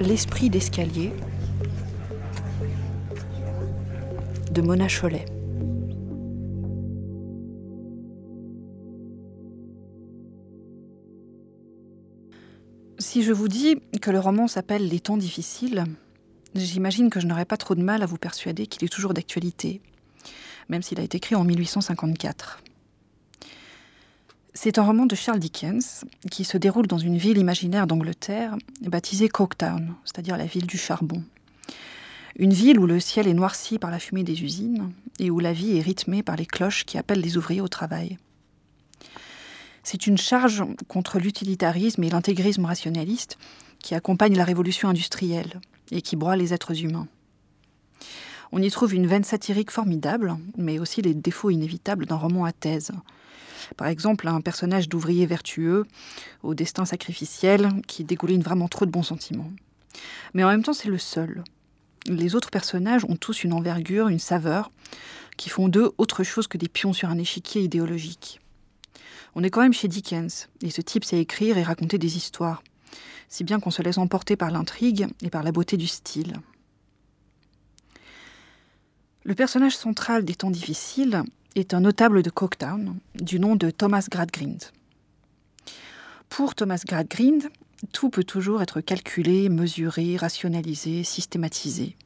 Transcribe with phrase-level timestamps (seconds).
[0.00, 1.12] L'esprit d'escalier
[4.50, 5.24] de Mona Chollet.
[12.98, 15.84] Si je vous dis que le roman s'appelle Les temps difficiles,
[16.56, 19.80] j'imagine que je n'aurai pas trop de mal à vous persuader qu'il est toujours d'actualité,
[20.68, 22.64] même s'il a été écrit en 1854.
[24.64, 29.28] C'est un roman de Charles Dickens qui se déroule dans une ville imaginaire d'Angleterre baptisée
[29.28, 31.22] Coketown, c'est-à-dire la ville du charbon.
[32.36, 35.52] Une ville où le ciel est noirci par la fumée des usines et où la
[35.52, 38.16] vie est rythmée par les cloches qui appellent les ouvriers au travail.
[39.82, 43.36] C'est une charge contre l'utilitarisme et l'intégrisme rationaliste
[43.80, 45.60] qui accompagne la révolution industrielle
[45.90, 47.08] et qui broie les êtres humains.
[48.50, 52.52] On y trouve une veine satirique formidable, mais aussi les défauts inévitables d'un roman à
[52.52, 52.92] thèse,
[53.76, 55.84] par exemple, un personnage d'ouvrier vertueux,
[56.42, 59.50] au destin sacrificiel, qui dégouline vraiment trop de bons sentiments.
[60.32, 61.44] Mais en même temps, c'est le seul.
[62.06, 64.70] Les autres personnages ont tous une envergure, une saveur,
[65.36, 68.40] qui font d'eux autre chose que des pions sur un échiquier idéologique.
[69.34, 72.62] On est quand même chez Dickens, et ce type sait écrire et raconter des histoires,
[73.28, 76.34] si bien qu'on se laisse emporter par l'intrigue et par la beauté du style.
[79.24, 81.22] Le personnage central des temps difficiles
[81.54, 84.62] est un notable de Coketown du nom de Thomas Gradgrind.
[86.28, 87.48] Pour Thomas Gradgrind,
[87.92, 91.96] tout peut toujours être calculé, mesuré, rationalisé, systématisé.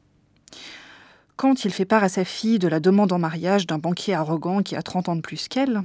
[1.35, 4.61] Quand il fait part à sa fille de la demande en mariage d'un banquier arrogant
[4.61, 5.81] qui a 30 ans de plus qu'elle,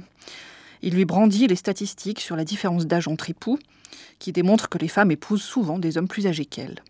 [0.81, 3.57] il lui brandit les statistiques sur la différence d'âge entre époux,
[4.19, 6.83] qui démontrent que les femmes épousent souvent des hommes plus âgés qu'elles.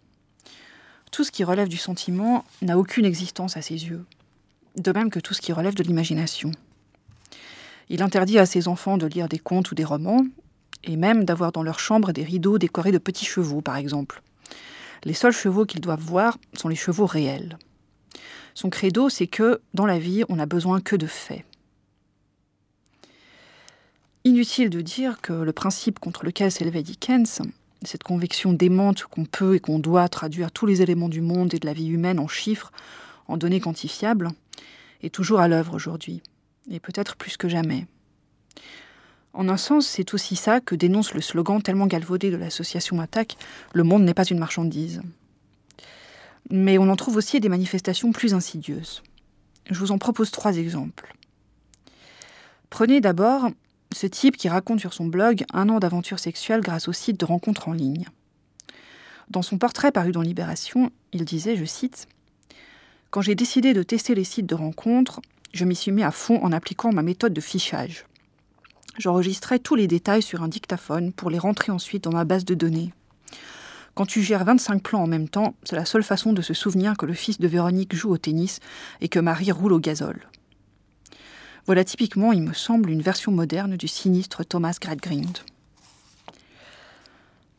[1.11, 4.03] Tout ce qui relève du sentiment n'a aucune existence à ses yeux,
[4.75, 6.51] de même que tout ce qui relève de l'imagination.
[7.89, 10.25] Il interdit à ses enfants de lire des contes ou des romans,
[10.83, 14.21] et même d'avoir dans leur chambre des rideaux décorés de petits chevaux, par exemple.
[15.03, 17.57] Les seuls chevaux qu'ils doivent voir sont les chevaux réels.
[18.53, 21.43] Son credo, c'est que, dans la vie, on n'a besoin que de faits.
[24.23, 27.41] Inutile de dire que le principe contre lequel s'élevait Dickens,
[27.83, 31.59] cette conviction démente qu'on peut et qu'on doit traduire tous les éléments du monde et
[31.59, 32.71] de la vie humaine en chiffres,
[33.27, 34.31] en données quantifiables,
[35.03, 36.23] est toujours à l'œuvre aujourd'hui
[36.69, 37.85] et peut-être plus que jamais.
[39.33, 43.37] En un sens, c'est aussi ça que dénonce le slogan tellement galvaudé de l'association Attaque
[43.73, 45.01] Le monde n'est pas une marchandise.
[46.49, 49.03] Mais on en trouve aussi des manifestations plus insidieuses.
[49.69, 51.15] Je vous en propose trois exemples.
[52.69, 53.49] Prenez d'abord
[53.91, 57.25] ce type qui raconte sur son blog un an d'aventure sexuelle grâce au site de
[57.25, 58.05] rencontres en ligne.
[59.29, 62.07] Dans son portrait paru dans Libération, il disait, je cite,
[63.09, 65.19] Quand j'ai décidé de tester les sites de rencontres,
[65.55, 68.05] je m'y suis mis à fond en appliquant ma méthode de fichage.
[68.97, 72.55] J'enregistrais tous les détails sur un dictaphone pour les rentrer ensuite dans ma base de
[72.55, 72.91] données.
[73.93, 76.97] Quand tu gères 25 plans en même temps, c'est la seule façon de se souvenir
[76.97, 78.59] que le fils de Véronique joue au tennis
[78.99, 80.27] et que Marie roule au gazole.
[81.65, 85.37] Voilà typiquement, il me semble, une version moderne du sinistre Thomas Gradgrind.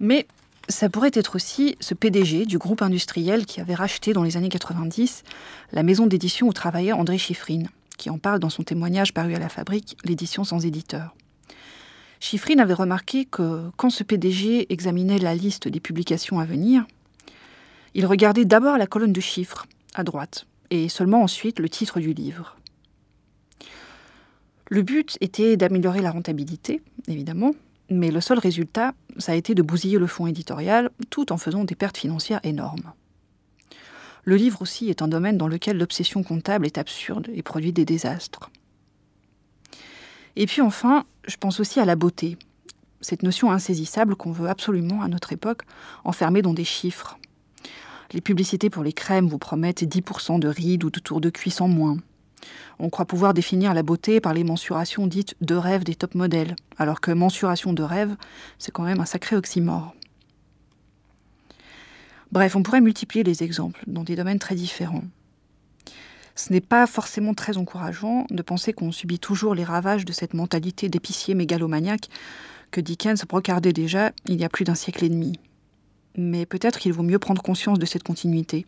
[0.00, 0.26] Mais
[0.68, 4.50] ça pourrait être aussi ce PDG du groupe industriel qui avait racheté dans les années
[4.50, 5.22] 90
[5.72, 9.38] la maison d'édition où travaillait André Chiffrine, qui en parle dans son témoignage paru à
[9.38, 11.14] la fabrique, l'édition sans éditeur.
[12.20, 16.86] Chiffrine avait remarqué que quand ce PDG examinait la liste des publications à venir,
[17.94, 22.12] il regardait d'abord la colonne de chiffres à droite et seulement ensuite le titre du
[22.12, 22.56] livre.
[24.68, 27.52] Le but était d'améliorer la rentabilité, évidemment,
[27.88, 31.64] mais le seul résultat, ça a été de bousiller le fonds éditorial tout en faisant
[31.64, 32.92] des pertes financières énormes.
[34.26, 37.84] Le livre aussi est un domaine dans lequel l'obsession comptable est absurde et produit des
[37.84, 38.50] désastres.
[40.34, 42.36] Et puis enfin, je pense aussi à la beauté,
[43.00, 45.62] cette notion insaisissable qu'on veut absolument à notre époque
[46.02, 47.18] enfermer dans des chiffres.
[48.12, 51.60] Les publicités pour les crèmes vous promettent 10% de rides ou de tours de cuisse
[51.60, 51.96] en moins.
[52.80, 56.56] On croit pouvoir définir la beauté par les mensurations dites de rêve des top modèles,
[56.78, 58.16] alors que mensuration de rêve,
[58.58, 59.94] c'est quand même un sacré oxymore.
[62.32, 65.04] Bref, on pourrait multiplier les exemples dans des domaines très différents.
[66.34, 70.34] Ce n'est pas forcément très encourageant de penser qu'on subit toujours les ravages de cette
[70.34, 72.10] mentalité d'épicier mégalomaniaque
[72.70, 75.40] que Dickens brocardait déjà il y a plus d'un siècle et demi.
[76.18, 78.66] Mais peut-être qu'il vaut mieux prendre conscience de cette continuité,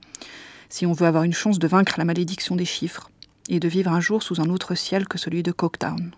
[0.70, 3.10] si on veut avoir une chance de vaincre la malédiction des chiffres
[3.50, 6.12] et de vivre un jour sous un autre ciel que celui de Coketown.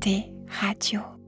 [0.00, 0.32] Arte
[0.62, 1.20] Radio.